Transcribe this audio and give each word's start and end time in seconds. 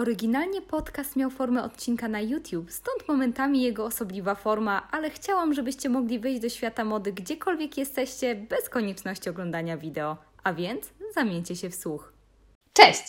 Oryginalnie 0.00 0.62
podcast 0.62 1.16
miał 1.16 1.30
formę 1.30 1.62
odcinka 1.62 2.08
na 2.08 2.20
YouTube, 2.20 2.70
stąd 2.70 3.08
momentami 3.08 3.62
jego 3.62 3.84
osobliwa 3.84 4.34
forma, 4.34 4.88
ale 4.90 5.10
chciałam, 5.10 5.54
żebyście 5.54 5.88
mogli 5.88 6.18
wejść 6.18 6.40
do 6.40 6.48
świata 6.48 6.84
mody 6.84 7.12
gdziekolwiek 7.12 7.78
jesteście, 7.78 8.34
bez 8.34 8.68
konieczności 8.68 9.30
oglądania 9.30 9.76
wideo. 9.76 10.16
A 10.44 10.52
więc 10.52 10.86
zamieńcie 11.14 11.56
się 11.56 11.70
w 11.70 11.74
słuch. 11.74 12.12
Cześć! 12.72 13.02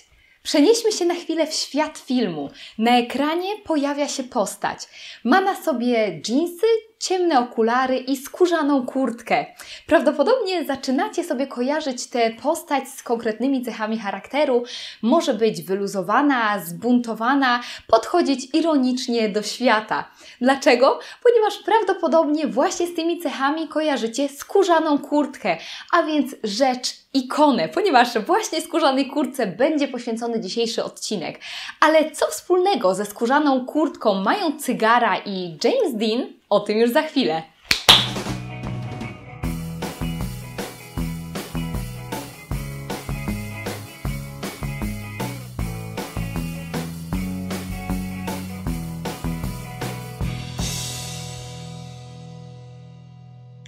Przenieśmy 0.44 0.92
się 0.92 1.06
na 1.06 1.16
chwilę 1.16 1.48
w 1.48 1.54
świat 1.54 1.98
filmu. 1.98 2.50
Na 2.78 2.98
ekranie 2.98 3.58
pojawia 3.66 4.08
się 4.08 4.24
postać. 4.24 4.88
Ma 5.24 5.42
na 5.42 5.56
sobie 5.56 6.22
dżinsy, 6.22 6.68
ciemne 7.02 7.40
okulary 7.40 7.98
i 7.98 8.18
skórzaną 8.18 8.86
kurtkę. 8.86 9.46
Prawdopodobnie 9.88 10.66
zaczynacie 10.66 11.24
sobie 11.24 11.48
kojarzyć 11.48 12.08
tę 12.08 12.32
postać 12.44 12.90
z 12.90 13.04
konkretnymi 13.04 13.66
cechami 13.66 14.00
charakteru. 14.00 14.64
Może 15.02 15.34
być 15.34 15.62
wyluzowana, 15.62 16.60
zbuntowana, 16.66 17.62
podchodzić 17.88 18.48
ironicznie 18.54 19.30
do 19.30 19.42
świata. 19.44 20.12
Dlaczego? 20.42 21.00
Ponieważ 21.24 21.58
prawdopodobnie 21.58 22.48
właśnie 22.48 22.88
z 22.88 22.96
tymi 22.96 23.20
cechami 23.20 23.68
kojarzycie 23.68 24.30
skórzaną 24.30 24.98
kurtkę, 24.98 25.58
a 25.92 26.04
więc 26.04 26.36
rzecz 26.44 27.02
ikonę, 27.14 27.70
ponieważ 27.70 28.18
właśnie 28.20 28.62
skórzanej 28.62 29.08
kurtce 29.08 29.48
będzie 29.48 29.88
poświęcony 29.88 30.40
dzisiejszy 30.40 30.84
odcinek. 30.84 31.40
Ale 31.80 32.12
co 32.12 32.26
wspólnego 32.28 32.96
ze 32.96 33.06
skórzaną 33.06 33.66
kurtką 33.66 34.14
mają 34.14 34.60
cygara 34.60 35.18
i 35.26 35.58
James 35.64 35.96
Dean? 35.96 36.41
O 36.52 36.60
tym 36.60 36.78
już 36.78 36.92
za 36.92 37.02
chwilę. 37.02 37.44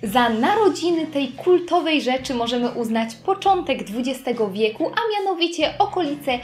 Za 0.04 0.30
narodziny 0.30 1.08
tej 1.08 1.28
kultowej 1.28 2.02
rzeczy 2.02 2.34
możemy 2.34 2.70
uznać 2.70 3.16
początek 3.16 3.80
XX 3.82 4.40
wieku, 4.52 4.92
a 4.92 5.02
mianowicie 5.14 5.74
okolice 5.80 6.40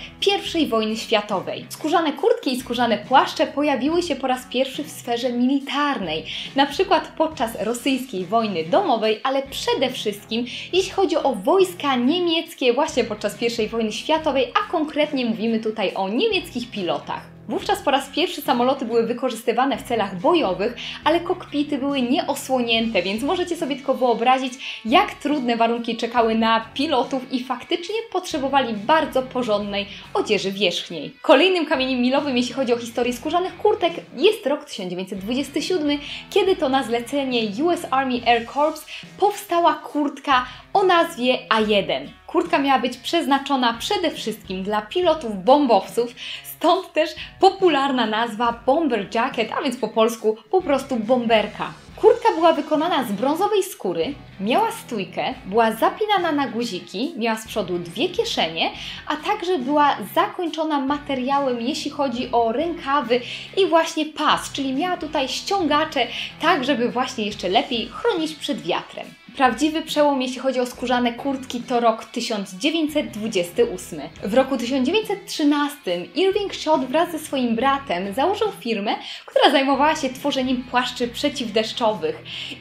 I 0.56 0.68
wojny 0.68 0.98
światowej. 0.98 1.66
Skórzane 1.70 2.14
kurtki 2.14 2.54
i 2.54 2.62
skórzane 2.62 2.98
płaszcze 2.98 3.48
pojawiły 3.48 4.04
się 4.04 4.16
po 4.16 4.28
raz 4.28 4.46
pierwszy 4.46 4.84
w 4.84 4.90
sferze 4.90 5.34
militarnej, 5.34 6.26
na 6.56 6.66
przykład 6.66 7.12
podczas 7.18 7.62
rosyjskiej 7.62 8.26
wojny 8.26 8.64
domowej, 8.64 9.20
ale 9.24 9.42
przede 9.42 9.90
wszystkim 9.90 10.46
jeśli 10.74 10.92
chodzi 10.92 11.18
o 11.18 11.36
wojska 11.36 11.96
niemieckie 11.96 12.74
właśnie 12.74 13.04
podczas 13.04 13.38
I 13.42 13.68
wojny 13.68 13.92
światowej, 13.92 14.54
a 14.54 14.72
konkretnie 14.72 15.26
mówimy 15.26 15.60
tutaj 15.60 15.92
o 15.96 16.10
niemieckich 16.10 16.72
pilotach. 16.72 17.39
Wówczas 17.50 17.82
po 17.82 17.92
raz 17.92 18.10
pierwszy 18.10 18.42
samoloty 18.42 18.86
były 18.86 19.04
wykorzystywane 19.04 19.78
w 19.78 19.84
celach 19.84 20.20
bojowych, 20.20 20.76
ale 21.04 21.20
kokpity 21.20 21.78
były 21.78 22.02
nieosłonięte, 22.02 23.02
więc 23.02 23.24
możecie 23.24 23.56
sobie 23.56 23.76
tylko 23.76 23.94
wyobrazić, 23.94 24.82
jak 24.86 25.14
trudne 25.14 25.58
warunki 25.58 25.98
czekały 25.98 26.36
na 26.36 26.66
pilotów 26.74 27.34
i 27.34 27.44
faktycznie 27.44 27.96
potrzebowali 28.12 28.74
bardzo 28.74 29.22
porządnej 29.22 29.88
odzieży 30.14 30.52
wierzchniej. 30.52 31.16
Kolejnym 31.22 31.66
kamieniem 31.66 32.02
milowym, 32.02 32.38
jeśli 32.38 32.54
chodzi 32.54 32.74
o 32.74 32.78
historię 32.78 33.14
skórzanych 33.14 33.58
kurtek, 33.58 33.94
jest 34.16 34.46
rok 34.46 34.66
1927, 34.66 36.00
kiedy 36.30 36.56
to 36.56 36.70
na 36.70 36.84
zlecenie 36.84 37.42
US 37.64 37.86
Army 37.92 38.22
Air 38.28 38.48
Corps 38.48 38.86
powstała 39.20 39.74
kurtka 39.74 40.46
o 40.74 40.84
nazwie 40.84 41.38
A1. 41.50 42.08
Kurtka 42.28 42.60
miała 42.60 42.80
być 42.80 42.98
przeznaczona 42.98 43.74
przede 43.74 44.12
wszystkim 44.12 44.64
dla 44.64 44.82
pilotów 44.82 45.44
bombowców, 45.44 46.16
stąd 46.44 46.94
też 46.94 47.10
popularna 47.40 48.06
nazwa 48.06 48.62
bomber 48.66 49.16
jacket, 49.16 49.52
a 49.60 49.62
więc 49.62 49.78
po 49.78 49.88
polsku 49.88 50.38
po 50.52 50.62
prostu 50.62 50.96
bomberka. 50.96 51.74
Kurtka 51.96 52.32
była 52.36 52.54
wykonana 52.54 53.04
z 53.04 53.12
brązowej 53.12 53.64
skóry, 53.64 54.14
miała 54.40 54.72
stójkę, 54.72 55.34
była 55.46 55.72
zapinana 55.72 56.32
na 56.32 56.48
guziki, 56.48 57.14
miała 57.18 57.38
z 57.38 57.48
przodu 57.48 57.80
dwie 57.80 58.10
kieszenie, 58.10 58.72
a 59.08 59.16
także 59.16 59.58
była 59.58 59.98
zakończona 60.16 60.80
materiałem, 60.80 61.62
jeśli 61.62 61.92
chodzi 61.92 62.32
o 62.32 62.52
rękawy 62.52 63.22
i 63.58 63.66
właśnie 63.66 64.06
pas, 64.06 64.52
czyli 64.52 64.74
miała 64.74 64.98
tutaj 64.98 65.28
ściągacze, 65.28 66.08
tak 66.42 66.64
żeby 66.64 66.90
właśnie 66.90 67.26
jeszcze 67.26 67.50
lepiej 67.50 67.88
chronić 67.88 68.36
przed 68.36 68.62
wiatrem. 68.62 69.06
Prawdziwy 69.36 69.82
przełom, 69.82 70.22
jeśli 70.22 70.40
chodzi 70.40 70.60
o 70.60 70.66
skórzane 70.66 71.14
kurtki, 71.14 71.62
to 71.62 71.80
rok 71.80 72.06
1928. 72.06 74.02
W 74.24 74.34
roku 74.34 74.58
1913 74.58 76.06
Irving 76.16 76.56
Schott 76.56 76.86
wraz 76.86 77.12
ze 77.12 77.20
swoim 77.20 77.56
bratem 77.56 78.14
założył 78.14 78.48
firmę, 78.60 78.96
która 79.26 79.52
zajmowała 79.52 79.96
się 79.96 80.10
tworzeniem 80.10 80.64
płaszczy 80.64 81.08
przeciwdeszczowych 81.08 81.79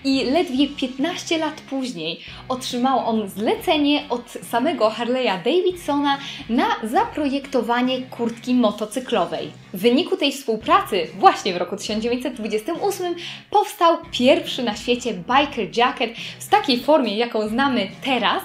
i 0.04 0.24
ledwie 0.24 0.68
15 0.68 1.38
lat 1.38 1.60
później 1.60 2.20
otrzymał 2.48 2.98
on 3.08 3.28
zlecenie 3.28 4.04
od 4.08 4.30
samego 4.50 4.90
Harley'a 4.90 5.42
Davidsona 5.44 6.18
na 6.48 6.66
zaprojektowanie 6.82 8.02
kurtki 8.02 8.54
motocyklowej. 8.54 9.50
W 9.74 9.80
wyniku 9.80 10.16
tej 10.16 10.32
współpracy, 10.32 11.06
właśnie 11.18 11.54
w 11.54 11.56
roku 11.56 11.76
1928, 11.76 13.14
powstał 13.50 13.96
pierwszy 14.10 14.62
na 14.62 14.76
świecie 14.76 15.14
biker 15.14 15.76
jacket 15.76 16.10
w 16.40 16.48
takiej 16.48 16.80
formie, 16.80 17.16
jaką 17.16 17.48
znamy 17.48 17.88
teraz. 18.04 18.42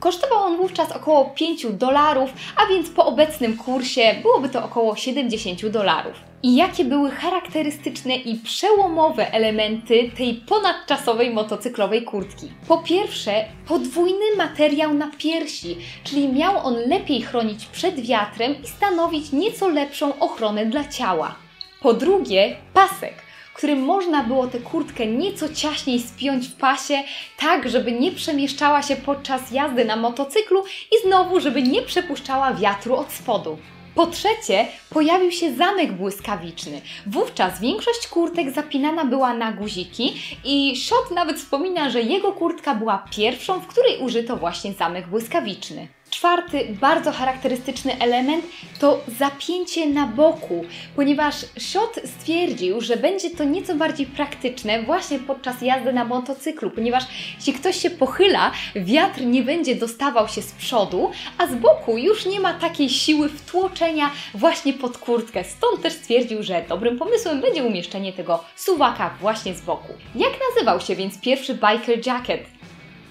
Kosztował 0.00 0.42
on 0.42 0.56
wówczas 0.56 0.92
około 0.92 1.24
5 1.24 1.66
dolarów, 1.72 2.30
a 2.56 2.66
więc 2.66 2.90
po 2.90 3.06
obecnym 3.06 3.56
kursie 3.56 4.14
byłoby 4.22 4.48
to 4.48 4.64
około 4.64 4.96
70 4.96 5.66
dolarów 5.68 6.29
i 6.42 6.56
jakie 6.56 6.84
były 6.84 7.10
charakterystyczne 7.10 8.16
i 8.16 8.38
przełomowe 8.38 9.32
elementy 9.32 10.10
tej 10.16 10.34
ponadczasowej 10.34 11.30
motocyklowej 11.30 12.02
kurtki. 12.02 12.48
Po 12.68 12.78
pierwsze, 12.78 13.44
podwójny 13.66 14.36
materiał 14.36 14.94
na 14.94 15.10
piersi, 15.18 15.76
czyli 16.04 16.28
miał 16.28 16.66
on 16.66 16.74
lepiej 16.74 17.22
chronić 17.22 17.66
przed 17.66 18.00
wiatrem 18.00 18.62
i 18.64 18.68
stanowić 18.68 19.32
nieco 19.32 19.68
lepszą 19.68 20.18
ochronę 20.18 20.66
dla 20.66 20.84
ciała. 20.88 21.34
Po 21.82 21.94
drugie, 21.94 22.56
pasek 22.74 23.14
którym 23.60 23.82
można 23.82 24.22
było 24.24 24.46
tę 24.46 24.58
kurtkę 24.58 25.06
nieco 25.06 25.48
ciaśniej 25.54 26.00
spiąć 26.00 26.48
w 26.48 26.56
pasie, 26.56 27.02
tak 27.38 27.68
żeby 27.68 27.92
nie 27.92 28.12
przemieszczała 28.12 28.82
się 28.82 28.96
podczas 28.96 29.50
jazdy 29.50 29.84
na 29.84 29.96
motocyklu 29.96 30.64
i 30.64 31.08
znowu, 31.08 31.40
żeby 31.40 31.62
nie 31.62 31.82
przepuszczała 31.82 32.54
wiatru 32.54 32.96
od 32.96 33.12
spodu. 33.12 33.58
Po 34.00 34.06
trzecie, 34.06 34.66
pojawił 34.90 35.32
się 35.32 35.54
zamek 35.54 35.92
błyskawiczny. 35.92 36.80
Wówczas 37.06 37.60
większość 37.60 38.08
kurtek 38.08 38.50
zapinana 38.50 39.04
była 39.04 39.34
na 39.34 39.52
guziki 39.52 40.14
i 40.44 40.76
Shot 40.76 41.10
nawet 41.10 41.36
wspomina, 41.38 41.90
że 41.90 42.02
jego 42.02 42.32
kurtka 42.32 42.74
była 42.74 43.04
pierwszą, 43.10 43.60
w 43.60 43.66
której 43.66 43.98
użyto 43.98 44.36
właśnie 44.36 44.72
zamek 44.72 45.08
błyskawiczny. 45.08 45.88
Czwarty, 46.20 46.76
bardzo 46.80 47.12
charakterystyczny 47.12 47.98
element 47.98 48.44
to 48.78 49.00
zapięcie 49.18 49.86
na 49.86 50.06
boku, 50.06 50.64
ponieważ 50.96 51.34
Shot 51.58 52.00
stwierdził, 52.04 52.80
że 52.80 52.96
będzie 52.96 53.30
to 53.30 53.44
nieco 53.44 53.74
bardziej 53.74 54.06
praktyczne 54.06 54.82
właśnie 54.82 55.18
podczas 55.18 55.62
jazdy 55.62 55.92
na 55.92 56.04
motocyklu, 56.04 56.70
ponieważ 56.70 57.04
jeśli 57.36 57.52
ktoś 57.52 57.76
się 57.76 57.90
pochyla, 57.90 58.52
wiatr 58.74 59.22
nie 59.22 59.42
będzie 59.42 59.74
dostawał 59.74 60.28
się 60.28 60.42
z 60.42 60.52
przodu, 60.52 61.10
a 61.38 61.46
z 61.46 61.54
boku 61.54 61.98
już 61.98 62.26
nie 62.26 62.40
ma 62.40 62.54
takiej 62.54 62.88
siły 62.88 63.28
wtłoczenia 63.28 64.10
właśnie 64.34 64.72
pod 64.72 64.98
kurtkę. 64.98 65.44
Stąd 65.44 65.82
też 65.82 65.92
stwierdził, 65.92 66.42
że 66.42 66.64
dobrym 66.68 66.98
pomysłem 66.98 67.40
będzie 67.40 67.64
umieszczenie 67.64 68.12
tego 68.12 68.44
suwaka 68.56 69.14
właśnie 69.20 69.54
z 69.54 69.60
boku. 69.60 69.92
Jak 70.14 70.32
nazywał 70.48 70.80
się 70.80 70.96
więc 70.96 71.20
pierwszy 71.20 71.54
biker 71.54 72.06
jacket? 72.06 72.59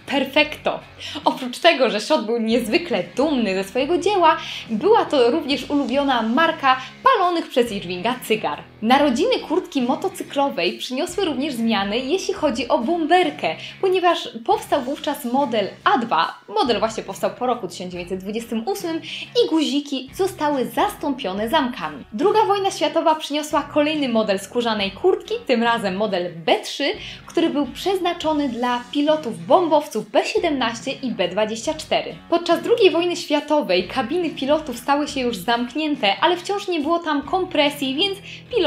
Perfekto. 0.09 0.79
Oprócz 1.25 1.59
tego, 1.59 1.89
że 1.89 1.99
Shot 1.99 2.25
był 2.25 2.37
niezwykle 2.37 3.03
dumny 3.15 3.55
ze 3.55 3.63
swojego 3.63 3.97
dzieła, 3.97 4.37
była 4.69 5.05
to 5.05 5.31
również 5.31 5.69
ulubiona 5.69 6.21
marka 6.21 6.77
palonych 7.03 7.49
przez 7.49 7.71
Irvinga 7.71 8.15
cygar. 8.23 8.63
Narodziny 8.81 9.39
kurtki 9.39 9.81
motocyklowej 9.81 10.77
przyniosły 10.77 11.25
również 11.25 11.53
zmiany, 11.53 11.99
jeśli 11.99 12.33
chodzi 12.33 12.67
o 12.67 12.77
bomberkę, 12.77 13.55
ponieważ 13.81 14.29
powstał 14.45 14.81
wówczas 14.81 15.25
model 15.25 15.67
A2, 15.83 16.25
model 16.47 16.79
właśnie 16.79 17.03
powstał 17.03 17.29
po 17.39 17.45
roku 17.45 17.67
1928 17.67 19.01
i 19.45 19.49
guziki 19.49 20.09
zostały 20.13 20.65
zastąpione 20.65 21.49
zamkami. 21.49 22.05
Druga 22.13 22.45
wojna 22.45 22.71
światowa 22.71 23.15
przyniosła 23.15 23.61
kolejny 23.61 24.09
model 24.09 24.39
skórzanej 24.39 24.91
kurtki, 24.91 25.33
tym 25.47 25.63
razem 25.63 25.95
model 25.95 26.31
B3, 26.45 26.83
który 27.25 27.49
był 27.49 27.65
przeznaczony 27.65 28.49
dla 28.49 28.83
pilotów 28.91 29.45
bombowców 29.45 30.11
B-17 30.11 30.93
i 31.03 31.11
B-24. 31.11 32.03
Podczas 32.29 32.59
II 32.79 32.91
wojny 32.91 33.15
światowej 33.15 33.87
kabiny 33.87 34.29
pilotów 34.29 34.77
stały 34.77 35.07
się 35.07 35.21
już 35.21 35.37
zamknięte, 35.37 36.15
ale 36.21 36.37
wciąż 36.37 36.67
nie 36.67 36.79
było 36.79 36.99
tam 36.99 37.21
kompresji, 37.21 37.95
więc 37.95 38.17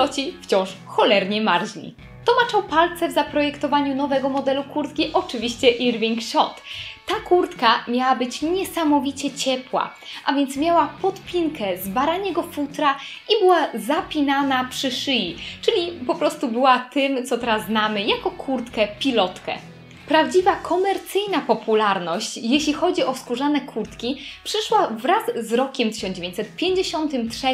piloci 0.02 0.34
wciąż 0.42 0.68
cholernie 0.86 1.40
marzli. 1.40 1.94
To 2.24 2.32
maczał 2.44 2.62
palce 2.62 3.08
w 3.08 3.12
zaprojektowaniu 3.12 3.94
nowego 3.94 4.28
modelu 4.28 4.64
kurtki 4.64 5.10
oczywiście 5.12 5.70
Irving 5.70 6.22
Schott. 6.22 6.62
Ta 7.06 7.14
kurtka 7.14 7.84
miała 7.88 8.16
być 8.16 8.42
niesamowicie 8.42 9.30
ciepła, 9.30 9.94
a 10.24 10.32
więc 10.32 10.56
miała 10.56 10.88
podpinkę 11.02 11.78
z 11.78 11.88
baraniego 11.88 12.42
futra 12.42 12.98
i 13.28 13.40
była 13.40 13.68
zapinana 13.74 14.64
przy 14.64 14.90
szyi, 14.90 15.36
czyli 15.60 15.92
po 16.06 16.14
prostu 16.14 16.48
była 16.48 16.78
tym, 16.78 17.26
co 17.26 17.38
teraz 17.38 17.66
znamy 17.66 18.02
jako 18.02 18.30
kurtkę 18.30 18.88
pilotkę. 18.98 19.58
Prawdziwa 20.08 20.56
komercyjna 20.56 21.40
popularność, 21.40 22.36
jeśli 22.36 22.72
chodzi 22.72 23.04
o 23.04 23.14
skórzane 23.14 23.60
kurtki, 23.60 24.18
przyszła 24.44 24.86
wraz 24.86 25.22
z 25.40 25.52
rokiem 25.52 25.90
1953 25.90 27.46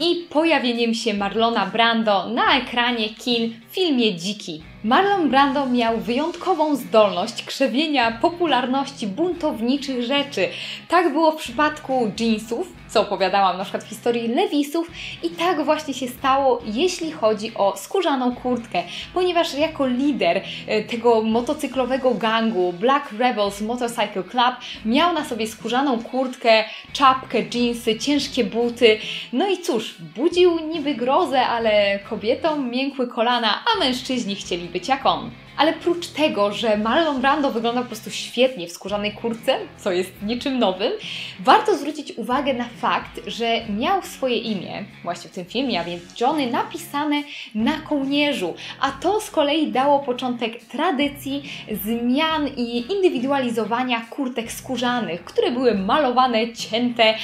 i 0.00 0.26
pojawieniem 0.30 0.94
się 0.94 1.14
Marlona 1.14 1.66
Brando 1.66 2.28
na 2.28 2.58
ekranie 2.58 3.08
kin 3.08 3.54
w 3.70 3.74
filmie 3.74 4.16
Dziki. 4.16 4.62
Marlon 4.84 5.30
Brando 5.30 5.66
miał 5.66 5.98
wyjątkową 5.98 6.76
zdolność 6.76 7.44
krzewienia 7.44 8.12
popularności 8.12 9.06
buntowniczych 9.06 10.02
rzeczy. 10.02 10.48
Tak 10.88 11.12
było 11.12 11.32
w 11.32 11.36
przypadku 11.36 12.12
jeansów, 12.20 12.72
co 12.88 13.00
opowiadałam 13.00 13.58
na 13.58 13.64
przykład 13.64 13.84
w 13.84 13.88
historii 13.88 14.28
Lewisów 14.28 14.90
i 15.22 15.30
tak 15.30 15.64
właśnie 15.64 15.94
się 15.94 16.08
stało, 16.08 16.62
jeśli 16.66 17.12
chodzi 17.12 17.54
o 17.54 17.76
skórzaną 17.76 18.34
kurtkę, 18.34 18.82
ponieważ 19.14 19.54
jako 19.54 19.86
lider 19.86 20.42
e, 20.66 20.82
tego 20.82 21.22
motocyklowego 21.22 22.14
gangu 22.14 22.72
Black 22.72 23.12
Rebels 23.18 23.60
Motorcycle 23.60 24.22
Club 24.22 24.54
miał 24.84 25.12
na 25.12 25.24
sobie 25.24 25.46
skórzaną 25.46 26.02
kurtkę, 26.02 26.64
czapkę, 26.92 27.38
jeansy, 27.54 27.98
ciężkie 27.98 28.44
buty. 28.44 28.98
No 29.32 29.48
i 29.48 29.58
cóż, 29.58 29.94
budził 30.16 30.58
niby 30.58 30.94
grozę, 30.94 31.46
ale 31.46 31.98
kobietom 31.98 32.70
miękły 32.70 33.06
kolana, 33.06 33.64
a 33.74 33.80
mężczyźni 33.80 34.36
chcieli 34.36 34.67
być 34.68 34.88
jak 34.88 35.06
on. 35.06 35.30
Ale 35.56 35.72
prócz 35.72 36.06
tego, 36.06 36.52
że 36.52 36.76
Marlon 36.76 37.20
Brando 37.20 37.50
wygląda 37.50 37.80
po 37.80 37.86
prostu 37.86 38.10
świetnie 38.10 38.68
w 38.68 38.72
skórzanej 38.72 39.12
kurce, 39.12 39.58
co 39.76 39.92
jest 39.92 40.22
niczym 40.22 40.58
nowym, 40.58 40.92
warto 41.40 41.76
zwrócić 41.76 42.12
uwagę 42.16 42.54
na 42.54 42.64
fakt, 42.64 43.20
że 43.26 43.60
miał 43.68 44.02
swoje 44.02 44.36
imię, 44.36 44.84
właśnie 45.02 45.30
w 45.30 45.32
tym 45.32 45.44
filmie, 45.44 45.80
a 45.80 45.84
więc 45.84 46.20
Johnny, 46.20 46.50
napisane 46.50 47.22
na 47.54 47.72
kołnierzu, 47.72 48.54
a 48.80 48.90
to 48.90 49.20
z 49.20 49.30
kolei 49.30 49.72
dało 49.72 49.98
początek 49.98 50.64
tradycji 50.64 51.42
zmian 51.84 52.48
i 52.56 52.92
indywidualizowania 52.92 54.00
kurtek 54.00 54.52
skórzanych, 54.52 55.24
które 55.24 55.50
były 55.50 55.74
malowane, 55.74 56.52
cięte, 56.52 57.14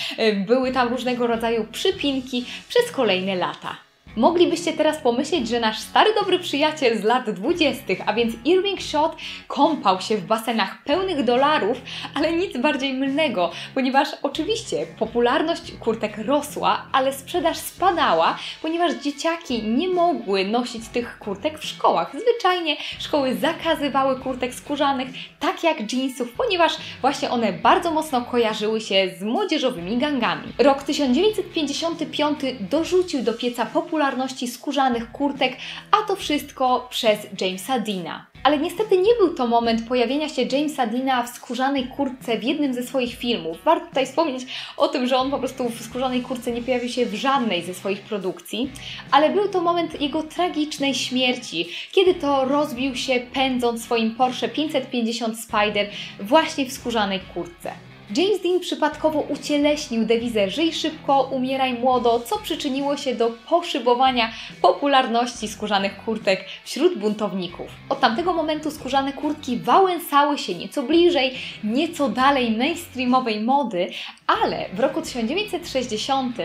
były 0.47 0.73
tam 0.73 0.89
różnego 0.89 1.27
rodzaju 1.27 1.67
przypinki 1.73 2.45
przez 2.69 2.91
kolejne 2.91 3.35
lata. 3.35 3.77
Moglibyście 4.17 4.73
teraz 4.73 4.99
pomyśleć, 4.99 5.49
że 5.49 5.61
nasz 5.61 5.79
stary 5.79 6.15
dobry 6.21 6.39
przyjaciel 6.39 6.99
z 6.99 7.05
lat 7.05 7.31
20., 7.31 7.83
a 8.07 8.15
więc 8.15 8.35
Irving 8.45 8.83
Schott, 8.83 9.17
kąpał 9.49 10.01
się 10.01 10.17
w 10.17 10.27
basenach 10.27 10.85
pełnych 10.85 11.25
dolarów, 11.25 11.79
ale 12.15 12.33
nic 12.33 12.57
bardziej 12.57 12.95
mylnego, 12.95 13.51
ponieważ 13.75 14.09
oczywiście 14.23 14.87
popularność 14.99 15.73
kurtek 15.81 16.19
rosła, 16.19 16.87
ale 16.93 17.13
sprzedaż 17.13 17.57
spadała, 17.57 18.39
ponieważ 18.63 18.93
dzieciaki 18.93 19.63
nie 19.63 19.89
mogły 19.89 20.45
nosić 20.45 20.89
tych 20.89 21.19
kurtek 21.19 21.59
w 21.59 21.65
szkołach. 21.65 22.17
Zwyczajnie 22.21 22.77
szkoły 22.99 23.35
zakazywały 23.35 24.21
kurtek 24.21 24.55
skórzanych, 24.55 25.09
tak 25.41 25.65
jak 25.65 25.93
jeansów, 25.93 26.33
ponieważ 26.37 26.73
właśnie 27.01 27.31
one 27.31 27.53
bardzo 27.53 27.91
mocno 27.91 28.23
kojarzyły 28.23 28.81
się 28.81 29.15
z 29.19 29.23
młodzieżowymi 29.23 29.99
gangami. 29.99 30.53
Rok 30.59 30.83
1955 30.83 32.41
dorzucił 32.61 33.23
do 33.23 33.33
pieca 33.33 33.67
popularność 33.67 34.04
popularności 34.05 34.49
skórzanych 34.49 35.13
kurtek, 35.13 35.57
a 35.91 36.07
to 36.07 36.17
wszystko 36.17 36.87
przez 36.91 37.19
Jamesa 37.41 37.79
Deana. 37.79 38.27
Ale 38.43 38.59
niestety 38.59 38.99
nie 38.99 39.15
był 39.19 39.35
to 39.35 39.47
moment 39.47 39.89
pojawienia 39.89 40.29
się 40.29 40.43
Jamesa 40.43 40.87
Deana 40.87 41.23
w 41.23 41.29
skórzanej 41.29 41.89
kurtce 41.89 42.39
w 42.39 42.45
jednym 42.45 42.75
ze 42.75 42.83
swoich 42.83 43.15
filmów. 43.15 43.57
Warto 43.65 43.87
tutaj 43.87 44.07
wspomnieć 44.07 44.47
o 44.77 44.89
tym, 44.89 45.07
że 45.07 45.17
on 45.17 45.31
po 45.31 45.39
prostu 45.39 45.69
w 45.69 45.83
skórzanej 45.83 46.23
kurtce 46.23 46.53
nie 46.53 46.63
pojawił 46.63 46.89
się 46.89 47.07
w 47.07 47.15
żadnej 47.15 47.63
ze 47.63 47.75
swoich 47.75 48.01
produkcji, 48.01 48.71
ale 49.11 49.31
był 49.31 49.49
to 49.49 49.61
moment 49.61 50.01
jego 50.01 50.23
tragicznej 50.23 50.95
śmierci, 50.95 51.69
kiedy 51.93 52.15
to 52.15 52.45
rozbił 52.45 52.97
się 52.97 53.21
pędząc 53.33 53.85
swoim 53.85 54.15
Porsche 54.15 54.49
550 54.49 55.41
Spider 55.41 55.87
właśnie 56.21 56.67
w 56.67 56.73
skórzanej 56.73 57.21
kurtce. 57.35 57.94
James 58.11 58.43
Dean 58.43 58.61
przypadkowo 58.61 59.21
ucieleśnił 59.21 60.07
dewizę 60.07 60.51
Żyj 60.51 60.73
szybko, 60.73 61.23
umieraj 61.23 61.75
młodo, 61.75 62.21
co 62.21 62.39
przyczyniło 62.39 62.97
się 62.97 63.15
do 63.15 63.31
poszybowania 63.49 64.31
popularności 64.63 65.49
skórzanych 65.49 66.05
kurtek 66.05 66.45
wśród 66.65 66.99
buntowników. 66.99 67.67
Od 67.89 68.01
tamtego 68.01 68.33
momentu 68.33 68.71
skórzane 68.71 69.13
kurtki 69.13 69.57
wałęsały 69.57 70.39
się 70.39 70.55
nieco 70.55 70.83
bliżej, 70.83 71.35
nieco 71.65 72.09
dalej 72.09 72.57
mainstreamowej 72.57 73.41
mody, 73.41 73.91
ale 74.27 74.69
w 74.73 74.81
roku 74.81 75.03
1960 75.03 76.37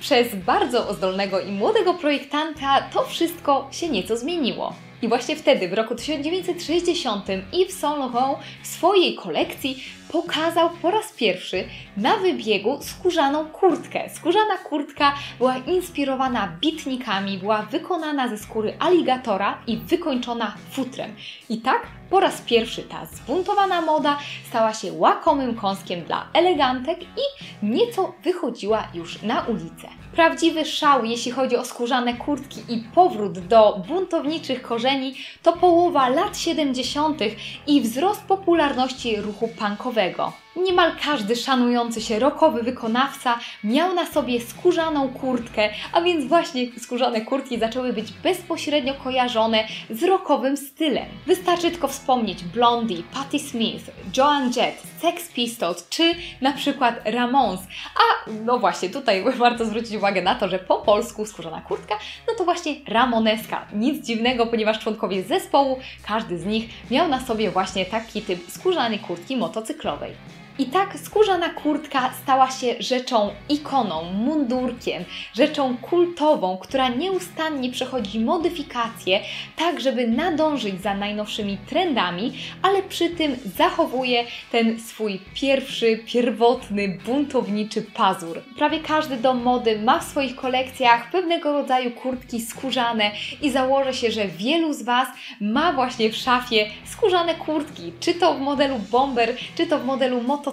przez 0.00 0.34
bardzo 0.34 0.94
zdolnego 0.94 1.40
i 1.40 1.52
młodego 1.52 1.94
projektanta 1.94 2.82
to 2.92 3.02
wszystko 3.02 3.68
się 3.70 3.88
nieco 3.88 4.16
zmieniło. 4.16 4.74
I 5.02 5.08
właśnie 5.08 5.36
wtedy, 5.36 5.68
w 5.68 5.72
roku 5.72 5.94
1960, 5.94 7.26
Yves 7.52 7.78
Saint 7.78 7.98
Laurent 7.98 8.38
w 8.62 8.66
swojej 8.66 9.14
kolekcji 9.14 9.84
pokazał 10.12 10.70
po 10.82 10.90
raz 10.90 11.12
pierwszy 11.12 11.64
na 11.96 12.16
wybiegu 12.16 12.78
skórzaną 12.82 13.46
kurtkę. 13.46 14.10
Skórzana 14.14 14.56
kurtka 14.58 15.14
była 15.38 15.56
inspirowana 15.56 16.52
bitnikami, 16.60 17.38
była 17.38 17.62
wykonana 17.62 18.28
ze 18.28 18.38
skóry 18.38 18.74
aligatora 18.78 19.58
i 19.66 19.76
wykończona 19.76 20.54
futrem. 20.70 21.14
I 21.48 21.58
tak 21.58 21.86
po 22.10 22.20
raz 22.20 22.40
pierwszy 22.40 22.82
ta 22.82 23.06
zbuntowana 23.06 23.80
moda 23.80 24.18
stała 24.48 24.74
się 24.74 24.92
łakomym 24.92 25.54
kąskiem 25.54 26.04
dla 26.04 26.26
elegantek 26.32 27.02
i 27.02 27.44
nieco 27.62 28.14
wychodziła 28.24 28.88
już 28.94 29.22
na 29.22 29.42
ulicę. 29.42 29.88
Prawdziwy 30.12 30.64
szał, 30.64 31.04
jeśli 31.04 31.32
chodzi 31.32 31.56
o 31.56 31.64
skórzane 31.64 32.14
kurtki 32.14 32.60
i 32.68 32.84
powrót 32.94 33.38
do 33.38 33.82
buntowniczych 33.88 34.62
korzeni, 34.62 35.14
to 35.42 35.52
połowa 35.52 36.08
lat 36.08 36.38
70. 36.38 37.20
i 37.66 37.80
wzrost 37.80 38.22
popularności 38.22 39.16
ruchu 39.16 39.48
punkowego. 39.48 39.99
nowego. 40.00 40.32
Niemal 40.56 40.92
każdy 41.04 41.36
szanujący 41.36 42.00
się 42.00 42.18
rokowy 42.18 42.62
wykonawca 42.62 43.38
miał 43.64 43.94
na 43.94 44.06
sobie 44.06 44.40
skórzaną 44.40 45.08
kurtkę, 45.08 45.70
a 45.92 46.00
więc 46.00 46.24
właśnie 46.24 46.66
skórzane 46.78 47.20
kurtki 47.20 47.58
zaczęły 47.58 47.92
być 47.92 48.12
bezpośrednio 48.12 48.94
kojarzone 48.94 49.64
z 49.90 50.02
rokowym 50.02 50.56
stylem. 50.56 51.04
Wystarczy 51.26 51.70
tylko 51.70 51.88
wspomnieć 51.88 52.44
Blondie, 52.44 53.02
Patti 53.14 53.38
Smith, 53.38 53.90
Joan 54.16 54.52
Jett, 54.56 54.82
Sex 55.00 55.28
Pistols 55.32 55.88
czy 55.88 56.14
na 56.40 56.52
przykład 56.52 57.00
Ramones. 57.04 57.60
A 57.96 58.30
no 58.44 58.58
właśnie, 58.58 58.90
tutaj 58.90 59.24
warto 59.38 59.64
zwrócić 59.64 59.96
uwagę 59.96 60.22
na 60.22 60.34
to, 60.34 60.48
że 60.48 60.58
po 60.58 60.76
polsku 60.76 61.26
skórzana 61.26 61.60
kurtka, 61.60 61.98
no 62.28 62.34
to 62.38 62.44
właśnie 62.44 62.74
ramoneska. 62.88 63.66
Nic 63.72 64.06
dziwnego, 64.06 64.46
ponieważ 64.46 64.78
członkowie 64.78 65.22
zespołu, 65.22 65.78
każdy 66.06 66.38
z 66.38 66.46
nich 66.46 66.68
miał 66.90 67.08
na 67.08 67.20
sobie 67.20 67.50
właśnie 67.50 67.86
taki 67.86 68.22
typ 68.22 68.50
skórzanej 68.50 68.98
kurtki 68.98 69.36
motocyklowej. 69.36 70.39
I 70.60 70.66
tak 70.66 70.98
skórzana 70.98 71.48
kurtka 71.48 72.12
stała 72.22 72.50
się 72.50 72.74
rzeczą 72.78 73.30
ikoną, 73.48 74.04
mundurkiem, 74.04 75.04
rzeczą 75.34 75.76
kultową, 75.76 76.58
która 76.58 76.88
nieustannie 76.88 77.70
przechodzi 77.70 78.20
modyfikacje, 78.20 79.20
tak 79.56 79.80
żeby 79.80 80.06
nadążyć 80.06 80.82
za 80.82 80.94
najnowszymi 80.94 81.58
trendami, 81.68 82.32
ale 82.62 82.82
przy 82.82 83.08
tym 83.10 83.36
zachowuje 83.56 84.24
ten 84.52 84.80
swój 84.80 85.20
pierwszy, 85.34 86.00
pierwotny, 86.06 86.98
buntowniczy 87.06 87.82
pazur. 87.82 88.42
Prawie 88.56 88.80
każdy 88.80 89.16
dom 89.16 89.42
mody 89.42 89.78
ma 89.78 89.98
w 89.98 90.04
swoich 90.04 90.36
kolekcjach 90.36 91.10
pewnego 91.10 91.52
rodzaju 91.52 91.90
kurtki 91.90 92.40
skórzane 92.40 93.10
i 93.42 93.50
założę 93.50 93.94
się, 93.94 94.10
że 94.10 94.28
wielu 94.28 94.72
z 94.72 94.82
Was 94.82 95.08
ma 95.40 95.72
właśnie 95.72 96.10
w 96.10 96.16
szafie 96.16 96.66
skórzane 96.84 97.34
kurtki, 97.34 97.92
czy 98.00 98.14
to 98.14 98.34
w 98.34 98.40
modelu 98.40 98.78
bomber, 98.90 99.36
czy 99.54 99.66
to 99.66 99.78
w 99.78 99.84
modelu 99.84 100.22
moto 100.22 100.49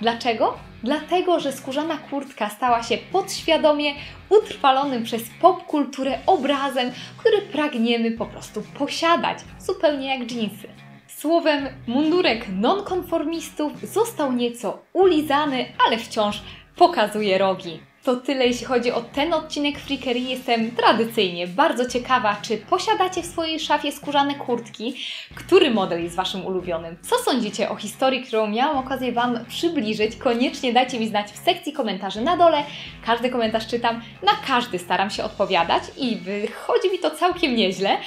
Dlaczego? 0.00 0.58
Dlatego, 0.82 1.40
że 1.40 1.52
skórzana 1.52 1.98
kurtka 1.98 2.50
stała 2.50 2.82
się 2.82 2.98
podświadomie 3.12 3.94
utrwalonym 4.28 5.04
przez 5.04 5.22
popkulturę 5.40 6.18
obrazem, 6.26 6.90
który 7.16 7.42
pragniemy 7.42 8.10
po 8.10 8.26
prostu 8.26 8.62
posiadać, 8.78 9.38
zupełnie 9.58 10.18
jak 10.18 10.28
dżinsy. 10.28 10.68
Słowem, 11.06 11.68
mundurek 11.86 12.46
nonkonformistów 12.48 13.72
został 13.80 14.32
nieco 14.32 14.78
ulizany, 14.92 15.66
ale 15.86 15.98
wciąż 15.98 16.42
pokazuje 16.76 17.38
rogi. 17.38 17.80
To 18.06 18.16
tyle 18.16 18.46
jeśli 18.46 18.66
chodzi 18.66 18.92
o 18.92 19.00
ten 19.00 19.34
odcinek 19.34 19.78
Freakery. 19.78 20.20
Jestem 20.20 20.70
tradycyjnie 20.70 21.46
bardzo 21.46 21.88
ciekawa, 21.88 22.36
czy 22.42 22.56
posiadacie 22.56 23.22
w 23.22 23.26
swojej 23.26 23.60
szafie 23.60 23.92
skórzane 23.92 24.34
kurtki? 24.34 24.94
Który 25.34 25.70
model 25.70 26.02
jest 26.02 26.16
Waszym 26.16 26.46
ulubionym? 26.46 26.96
Co 27.02 27.18
sądzicie 27.18 27.70
o 27.70 27.76
historii, 27.76 28.22
którą 28.22 28.46
miałam 28.46 28.78
okazję 28.78 29.12
Wam 29.12 29.38
przybliżyć? 29.48 30.16
Koniecznie 30.16 30.72
dajcie 30.72 31.00
mi 31.00 31.08
znać 31.08 31.26
w 31.32 31.44
sekcji 31.44 31.72
komentarzy 31.72 32.20
na 32.20 32.36
dole. 32.36 32.62
Każdy 33.06 33.30
komentarz 33.30 33.66
czytam, 33.66 34.02
na 34.22 34.32
każdy 34.46 34.78
staram 34.78 35.10
się 35.10 35.24
odpowiadać 35.24 35.82
i 35.96 36.16
wychodzi 36.16 36.90
mi 36.92 36.98
to 36.98 37.10
całkiem 37.10 37.56
nieźle. 37.56 37.98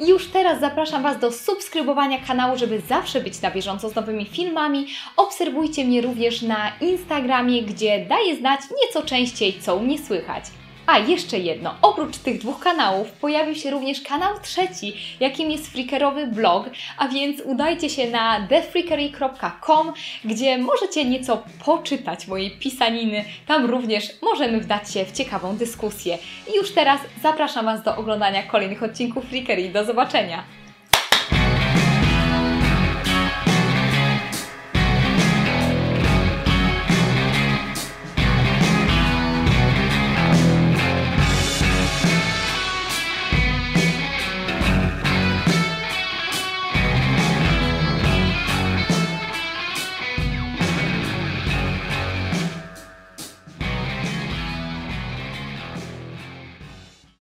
I 0.00 0.08
już 0.08 0.26
teraz 0.26 0.60
zapraszam 0.60 1.02
Was 1.02 1.18
do 1.18 1.32
subskrybowania 1.32 2.18
kanału, 2.18 2.58
żeby 2.58 2.80
zawsze 2.88 3.20
być 3.20 3.42
na 3.42 3.50
bieżąco 3.50 3.88
z 3.88 3.94
nowymi 3.94 4.26
filmami. 4.26 4.86
Obserwujcie 5.16 5.84
mnie 5.84 6.00
również 6.00 6.42
na 6.42 6.72
Instagramie, 6.80 7.62
gdzie 7.62 8.06
daję 8.08 8.36
znać 8.36 8.60
nieco 8.82 9.02
częściej, 9.02 9.39
co 9.60 9.76
u 9.76 9.80
mnie 9.80 9.98
słychać. 9.98 10.44
A, 10.86 10.98
jeszcze 10.98 11.38
jedno. 11.38 11.74
Oprócz 11.82 12.18
tych 12.18 12.38
dwóch 12.40 12.60
kanałów 12.60 13.12
pojawił 13.12 13.54
się 13.54 13.70
również 13.70 14.00
kanał 14.00 14.34
trzeci, 14.42 14.94
jakim 15.20 15.50
jest 15.50 15.72
freakerowy 15.72 16.26
blog, 16.26 16.70
a 16.98 17.08
więc 17.08 17.40
udajcie 17.40 17.90
się 17.90 18.10
na 18.10 18.46
thefreakery.com, 18.48 19.92
gdzie 20.24 20.58
możecie 20.58 21.04
nieco 21.04 21.42
poczytać 21.64 22.26
mojej 22.26 22.50
pisaniny. 22.50 23.24
Tam 23.46 23.66
również 23.66 24.08
możemy 24.22 24.60
wdać 24.60 24.92
się 24.92 25.04
w 25.04 25.12
ciekawą 25.12 25.56
dyskusję. 25.56 26.18
I 26.54 26.56
już 26.56 26.72
teraz 26.72 27.00
zapraszam 27.22 27.64
Was 27.64 27.82
do 27.82 27.96
oglądania 27.96 28.42
kolejnych 28.42 28.82
odcinków 28.82 29.24
Freakery. 29.24 29.68
Do 29.68 29.84
zobaczenia! 29.84 30.44